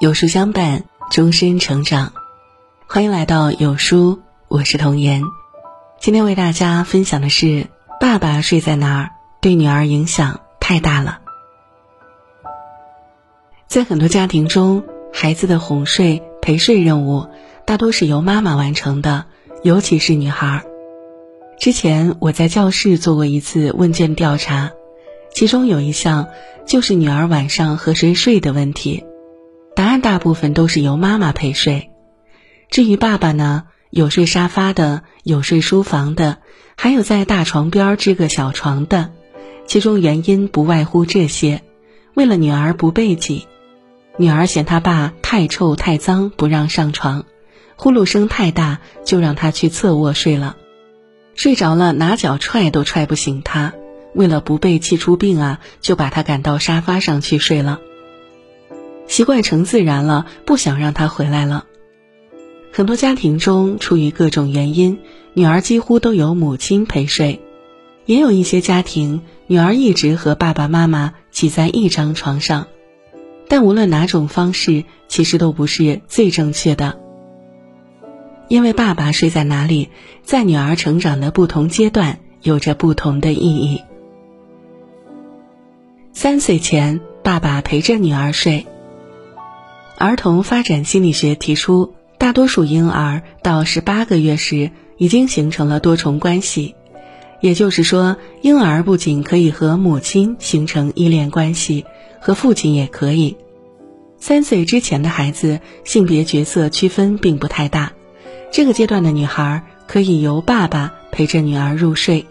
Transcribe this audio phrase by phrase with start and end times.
[0.00, 2.12] 有书相伴，终身成长。
[2.86, 5.22] 欢迎来到有书，我是童言。
[5.98, 7.66] 今天为大家分享的是：
[8.00, 9.10] 爸爸睡在哪儿，
[9.40, 11.18] 对女儿影响太大了。
[13.66, 17.28] 在很多家庭中，孩子的哄睡、陪睡任务
[17.66, 19.26] 大多是由妈妈完成的，
[19.62, 20.64] 尤其是女孩。
[21.58, 24.70] 之前我在教室做过一次问卷调查，
[25.32, 26.28] 其中有一项
[26.66, 29.04] 就是女儿晚上和谁睡的问题。
[29.74, 31.90] 答案大部分都是由妈妈陪睡，
[32.70, 36.38] 至于爸爸呢，有睡沙发的，有睡书房的，
[36.76, 39.12] 还有在大床边支个小床的。
[39.66, 41.62] 其中原因不外乎这些：
[42.14, 43.46] 为了女儿不背挤，
[44.18, 47.24] 女儿嫌他爸太臭太脏不让上床，
[47.76, 50.56] 呼噜声太大就让他去侧卧睡了，
[51.34, 53.72] 睡着了拿脚踹都踹不醒他，
[54.14, 57.80] 为了不被气出病啊，就把他赶到沙发上去睡了。
[59.06, 61.66] 习惯成自然了，不想让他回来了。
[62.72, 64.98] 很多家庭中，出于各种原因，
[65.34, 67.40] 女儿几乎都由母亲陪睡；
[68.06, 72.68] 也有一些家庭，女儿一直和爸爸妈妈挤在一张床上。
[73.48, 77.00] 但无论哪种方式，其实都不是最正确的。
[78.46, 79.88] 因为爸爸睡在哪里，
[80.22, 83.82] 在女儿成长的不同阶段，有着不同的意义。
[86.12, 88.66] 三岁前，爸爸陪着女儿睡。
[89.96, 96.74] 儿童发展心理学提出，大多数婴儿到十八个月时已经形成了多重关系，
[97.40, 101.86] 也就是说，婴儿不仅可以和母亲形成依恋关系，
[102.20, 103.36] 和父亲也可以。
[104.18, 107.92] 三岁之前的孩子性别角色区分并不太大，
[108.50, 112.26] 这个阶段的女孩可以由爸爸陪着女儿入睡。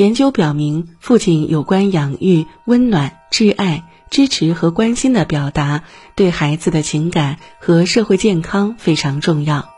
[0.00, 3.84] 研究表明，父亲有关养育、温暖、挚爱。
[4.08, 5.84] 支持和关心的表达
[6.16, 9.68] 对孩子的情感和社会健康非常重要。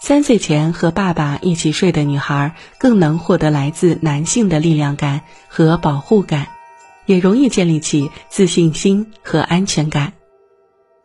[0.00, 6.46] 三岁前和爸爸一起睡的女孩更能获得来自男性的力量感和保护感，
[7.04, 10.14] 也容易建立起自信心和安全感。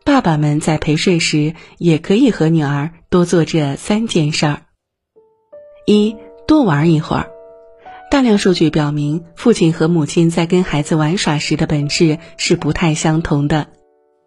[0.04, 4.62] 爸爸们在陪睡时也可以和女儿多做这三件事儿：
[5.86, 6.16] 一
[6.46, 7.30] 多玩一会儿。
[8.10, 13.66] 大量数据表明，父亲和母亲在跟孩子玩耍时的本质是不太相同的。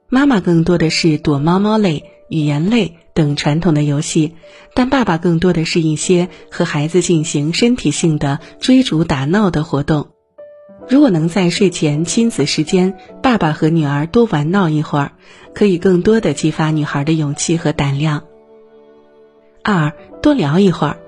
[0.08, 4.36] 妈妈更多的是躲猫猫类、语言类等传统的游戏，
[4.76, 10.10] 但爸爸更多的是一些和孩子进行身体性的追逐打闹的活动。
[10.88, 15.14] 如果能在睡前亲子时间，爸爸和女儿多玩闹一会儿，
[15.56, 18.26] 可以更多的激发女孩的勇气和胆量。
[19.64, 19.92] 二
[20.22, 21.01] 多聊一会儿。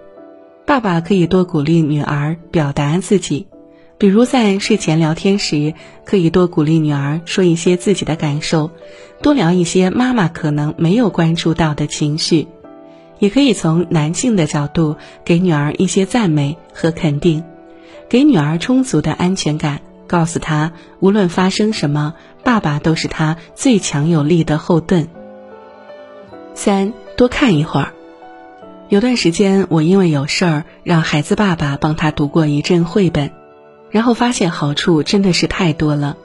[0.73, 3.45] 爸爸可以多鼓励女儿表达自己，
[3.99, 8.71] 比如在睡前聊天时，可以多鼓励女儿说一些自己的感受，
[9.21, 12.47] 多聊一些妈妈可能没有关注到的情绪，
[13.19, 17.43] 也可以从男性的角度给女儿一些赞美和肯定，
[18.09, 25.07] 给女儿充足的安全感，告诉她无论发生什么，爸爸都是她最强有力的后盾。
[26.55, 27.92] 三多看一会儿。
[28.89, 33.31] 有段时间，我因为有事儿，让孩子爸爸帮他读过一阵绘本，
[33.89, 36.17] 然后发现好处真的是太多了。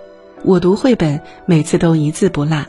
[0.44, 2.66] 我读绘本每次都一字不落，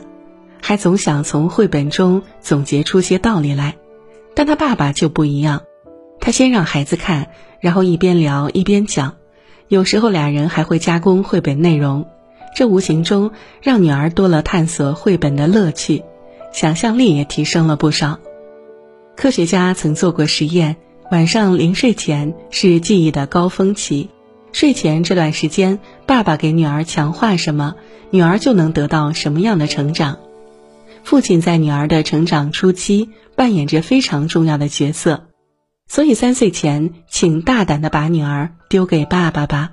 [0.62, 3.76] 还总想从绘本中总结出些道理来。
[4.34, 5.62] 但他爸爸就不一样，
[6.20, 7.26] 他先让孩子看，
[7.60, 9.16] 然后一边聊一边讲，
[9.68, 12.06] 有时候俩人还会加工绘本内容，
[12.56, 16.04] 这无形中让女儿多了探索绘本的乐趣，
[16.52, 18.18] 想象力也提升了不少。
[19.20, 20.76] 科学家曾做过实验，
[21.10, 24.08] 晚上临睡前是记忆的高峰期，
[24.50, 27.74] 睡前这段时间，爸爸给女儿强化什么，
[28.08, 30.20] 女儿就能得到什么样的成长。
[31.04, 35.26] 父亲在女儿的成长初期扮演着非常重要的角色，
[35.86, 39.68] 所以三岁前，请大胆的把女儿丢给爸爸吧。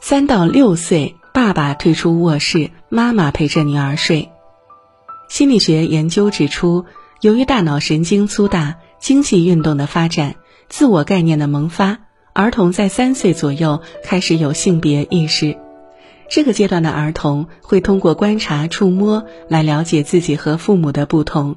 [0.00, 4.30] 三到六岁，爸爸退出卧室，妈妈陪着女儿睡。
[5.28, 6.86] 心理学研究指出。
[7.20, 10.36] 由于大脑神经粗大、精细运动的发展、
[10.68, 11.98] 自我概念的萌发，
[12.32, 15.58] 儿童在三岁左右开始有性别意识。
[16.30, 21.56] 这个阶段的儿童会通过观察、触摸来了解自己和父母的不同，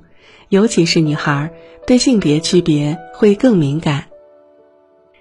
[0.50, 1.52] 尤其是女孩
[1.86, 4.06] 对性别区别会更敏感。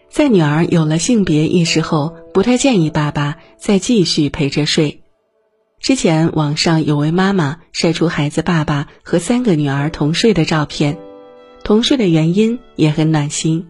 [0.09, 5.03] 在女儿有了性别意识后，不太建议爸爸再继续陪着睡。
[5.81, 10.99] 之前网上有位妈妈晒出孩子爸爸和三个女儿同睡的照片，
[11.65, 13.67] 同睡的原因也很暖心。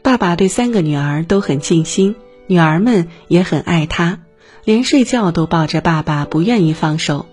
[0.00, 2.16] 爸爸对三个女儿都很尽心，
[2.46, 4.20] 女儿们也很爱他，
[4.64, 7.26] 连睡觉都抱着爸爸，不愿意放手。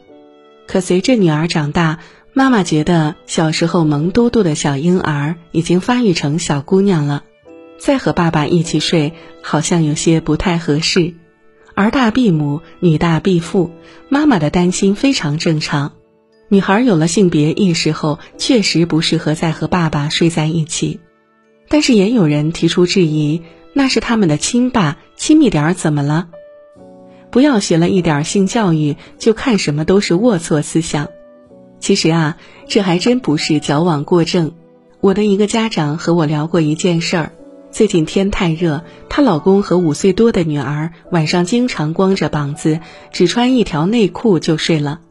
[0.68, 2.00] 可随着女儿长大，
[2.34, 7.24] 妈妈觉得小时候萌嘟嘟的小婴儿已经发育成小姑娘了，
[7.80, 11.14] 再和爸爸一起睡好像有些不太合适。
[11.86, 13.72] 儿大必母，女大必父，
[14.10, 15.94] 妈妈的担心非常正常。
[16.50, 21.00] 女孩有了性别意识后，确实不适合再和爸爸睡在一起。
[21.70, 26.28] 但是也有人提出质疑，那是他们的亲爸，亲密点儿怎么了？
[27.32, 31.08] 不要学了一点性教育就看什么都是龌龊思想。
[31.80, 32.38] 其实啊，
[32.68, 34.52] 这还真不是矫枉过正。
[35.00, 37.32] 我的一个家长和我聊过一件事儿。
[37.72, 38.84] 最近天太热，
[39.20, 42.80] 她老公和五岁多的女儿晚上经常光着膀子，
[43.12, 45.02] 只穿一条内裤就睡了。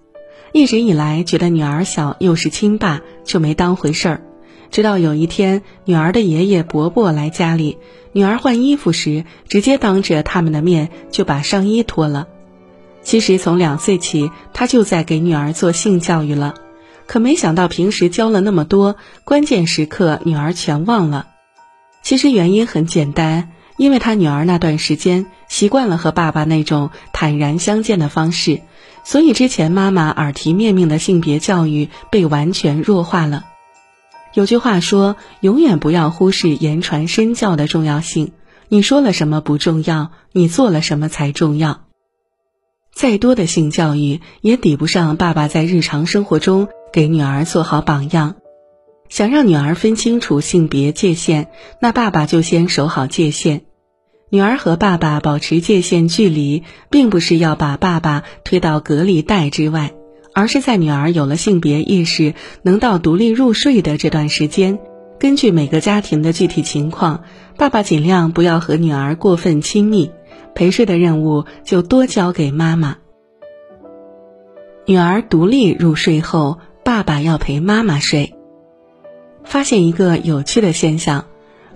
[0.52, 4.22] 一直以来觉得女儿小又是亲爸，就没当回事儿。
[4.70, 7.76] 直到有一天，女儿的爷爷伯伯来家里，
[8.12, 12.28] 女儿换衣服时，直接当着他们的面就把上衣脱了。
[13.02, 16.54] 其实从两岁起，他就在给女儿做性教育了，
[17.06, 21.26] 可没想到平时教了那么多，关键时刻女儿全忘了。
[22.02, 28.60] 其实原因很简单，因为他女儿那段时间习惯了和爸爸那种坦然相见的方式，
[29.04, 33.46] 所以之前妈妈耳提面命的性别教育被完全弱化了。
[34.34, 38.32] 有句话说，永远不要忽视言传身教的重要性。
[38.68, 41.84] 你说了什么不重要，你做了什么才重要。
[42.92, 48.34] 再多的性教育也抵不上爸爸在日常生活中给女儿做好榜样。
[49.08, 51.48] 想让女儿分清楚性别界限，
[51.80, 53.62] 那爸爸就先守好界限。
[54.30, 59.92] 女儿和爸爸保持界限距离，并不是要把爸爸推到隔离带之外，
[60.34, 64.78] 而是在女儿有了性别意识，能到独立入睡的这段时间，
[65.18, 67.24] 根据每个家庭的具体情况，
[67.56, 70.10] 爸爸尽量不要和女儿过分亲密，
[70.54, 72.98] 陪睡的任务就多交给妈妈。
[74.84, 78.34] 女儿独立入睡后，爸爸要陪妈妈睡。
[79.44, 81.24] 发现一个有趣的现象，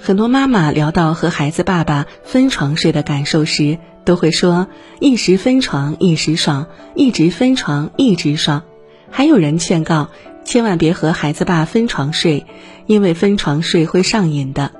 [0.05, 4.67] 很多妈妈聊到和孩子爸爸分床睡的感受时，都会说
[4.99, 6.67] 一时分床一时爽，
[6.97, 8.65] 一直分床一直爽。
[9.13, 10.09] 还有人劝告，
[10.43, 12.47] 千万别和孩子爸分床睡，
[12.87, 14.73] 因为分床睡会上瘾的。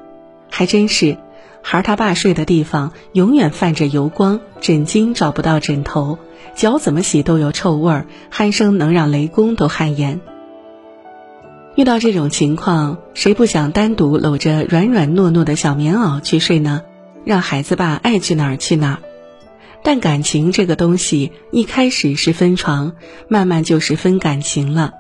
[0.51, 1.17] 还真是，
[1.63, 6.19] 孩他爸睡的地方永远泛着油光，枕巾找不到枕头，
[6.57, 10.21] 脚怎么洗都有臭味儿，鼾声能让雷公都汗颜。
[11.75, 16.83] 遇到这种情况，谁不想单独搂着软软糯糯的小棉袄去睡呢？
[17.25, 18.99] 让孩子爸爱去哪儿去哪儿。
[19.83, 22.93] 但感情这个东西，一开始是分床，
[23.29, 24.93] 慢慢就是分感情了。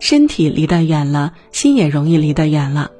[0.00, 2.90] 身体离得远了，心也容易离得远了。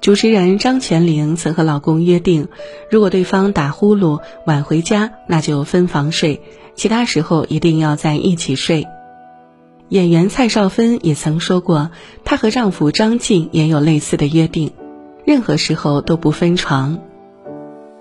[0.00, 2.48] 主持人张泉灵曾和老公约定，
[2.90, 6.40] 如果对方打呼噜晚回家，那就分房睡，
[6.74, 8.86] 其他时候一定要在一起睡。
[9.94, 11.92] 演员蔡少芬也曾说过，
[12.24, 14.72] 她和丈夫张晋也有类似的约定，
[15.24, 16.98] 任何时候都不分床。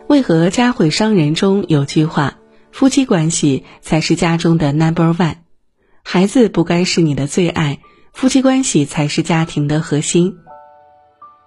[0.08, 2.40] 为何家会伤人中有句话：
[2.72, 5.36] 夫妻关系才是家中的 number one，
[6.04, 7.78] 孩子不该是你的最爱，
[8.12, 10.38] 夫妻关系才是家庭的核心。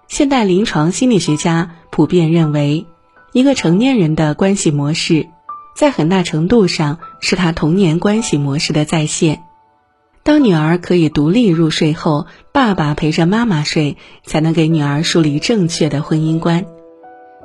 [0.06, 2.86] 现代临床心理学家普遍认为，
[3.32, 5.26] 一个成年人的关系模式，
[5.74, 9.42] 在很大程度上是他童年关系模式的再现。
[10.26, 16.66] 当女儿可以独立入睡后，爸爸陪着妈妈睡，才能给女儿树立正确的婚姻观。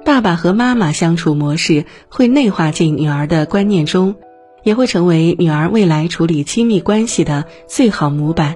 [0.04, 4.16] 爸爸和妈妈相处模式会内化进女儿的观念中，
[4.64, 8.56] 也会成为女儿未来处理亲密关系的最好模板。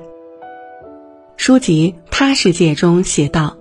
[1.38, 3.58] 书籍《他世界》中写道：“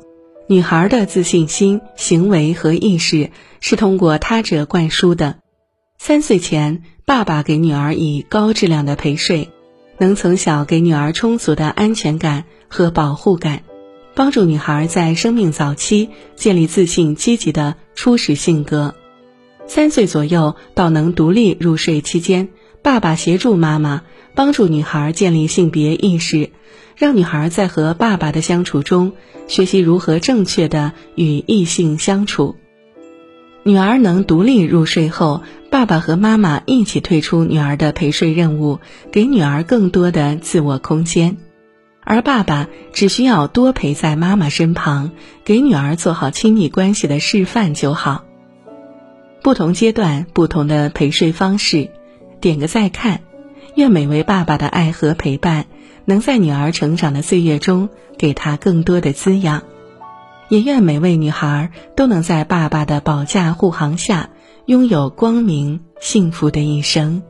[0.48, 3.28] 女孩的自信心、行为和意识
[3.60, 5.36] 是通过他者灌输的。
[5.98, 9.50] 三岁前，爸爸给女儿以高质量的陪睡。”
[9.98, 13.62] 能从小给女儿充足的安全感和保护感，
[14.14, 18.94] 帮助女孩在生命早期建立自信、积极的初始性格。
[19.66, 22.48] 三岁左右到能独立入睡期间，
[22.82, 24.02] 爸爸协助妈妈
[24.34, 26.50] 帮助女孩建立性别意识，
[26.96, 29.12] 让女孩在和爸爸的相处中
[29.46, 32.56] 学习如何正确的与异性相处。
[33.66, 38.78] 女儿能独立入睡后，爸爸和妈妈一起退出女儿的陪睡任务，
[39.10, 41.38] 给女儿更多的自我空间，
[42.02, 45.12] 而爸爸只需要多陪在妈妈身旁，
[45.46, 48.24] 给女儿做好亲密关系的示范就好。
[49.42, 51.88] 不同阶段不同的陪睡方式，
[52.42, 53.20] 点个再看。
[53.76, 55.64] 愿每位爸爸的爱和陪伴，
[56.04, 59.62] 能在女儿成长的岁月中给她更多的滋养。
[60.54, 64.30] 也愿每位女孩都能在爸爸的保驾护航下，
[64.66, 67.24] 拥有光明、幸福的一生。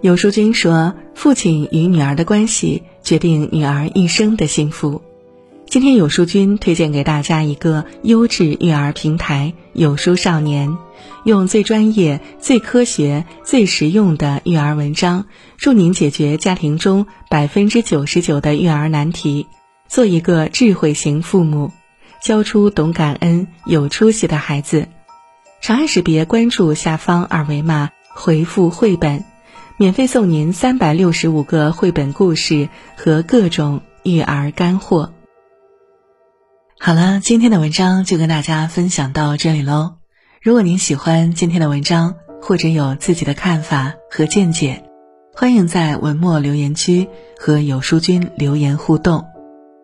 [0.00, 5.02] 有书君说：“父亲与女儿的关系决定女儿一生的幸福。”
[5.70, 10.76] 今天有书君推荐给大家一个优质育儿平台——有书少年，
[11.24, 15.26] 用最专业、最科学、最实用的育儿文章，
[15.58, 19.46] 助您解决家庭中百分之九十九的育儿难题，
[19.92, 21.70] 做一个智慧型父母，
[22.22, 24.88] 教出懂感恩、有出息的孩子。
[25.60, 29.22] 长按识别关注下方二维码，回复绘本，
[29.76, 35.12] 免费送您三百六十五个绘本故事和各种育儿干货。
[36.78, 39.96] 好了，今天的文章就跟大家分享到这里喽。
[40.40, 44.84] 如果您喜欢今天的文章，或者有自己的看法和见解，
[45.34, 47.08] 欢迎在文末留言区
[47.38, 49.26] 和有书君留言互动。